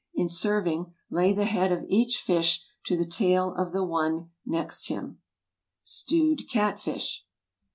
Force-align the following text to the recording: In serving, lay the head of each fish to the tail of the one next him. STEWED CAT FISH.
In 0.15 0.29
serving, 0.29 0.95
lay 1.11 1.31
the 1.31 1.45
head 1.45 1.71
of 1.71 1.85
each 1.87 2.17
fish 2.23 2.65
to 2.85 2.97
the 2.97 3.05
tail 3.05 3.53
of 3.55 3.71
the 3.71 3.83
one 3.83 4.31
next 4.43 4.87
him. 4.87 5.19
STEWED 5.83 6.49
CAT 6.49 6.79
FISH. 6.79 7.23